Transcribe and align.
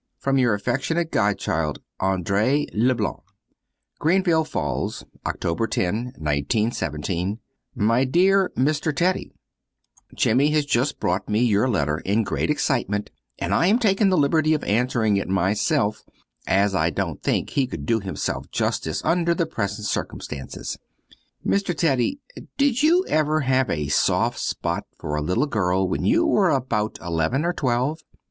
"_From 0.19 0.39
your 0.39 0.55
affectionate 0.55 1.11
godchild, 1.11 1.77
Andrée 2.01 2.65
Leblanc. 2.73 3.19
Greenville 3.99 4.43
Falls 4.45 5.03
Oct. 5.27 5.69
10, 5.69 5.93
1917. 6.17 7.37
My 7.75 8.03
dear 8.03 8.51
Mr. 8.57 8.95
Teddy, 8.95 9.31
Jimmy 10.15 10.49
has 10.53 10.65
just 10.65 10.99
brought 10.99 11.29
me 11.29 11.43
your 11.43 11.69
letter, 11.69 11.99
in 11.99 12.23
great 12.23 12.49
excitement, 12.49 13.11
and 13.37 13.53
I 13.53 13.67
am 13.67 13.77
taking 13.77 14.09
the 14.09 14.17
liberty 14.17 14.55
of 14.55 14.63
answering 14.63 15.17
it 15.17 15.27
myself, 15.29 16.03
as 16.47 16.73
I 16.73 16.89
don't 16.89 17.21
think 17.21 17.51
he 17.51 17.67
could 17.67 17.85
do 17.85 17.99
himself 17.99 18.49
justice 18.49 19.03
under 19.05 19.35
the 19.35 19.45
present 19.45 19.85
circumstances. 19.85 20.79
Mr. 21.45 21.77
Teddy, 21.77 22.19
did 22.57 22.81
you 22.81 23.05
ever 23.07 23.41
have 23.41 23.69
a 23.69 23.87
soft 23.89 24.39
spot 24.39 24.83
for 24.97 25.15
a 25.15 25.21
little 25.21 25.45
girl, 25.45 25.87
when 25.87 26.05
you 26.05 26.25
were 26.25 26.49
about 26.49 26.97
eleven 27.03 27.45
or 27.45 27.53
twelve? 27.53 28.01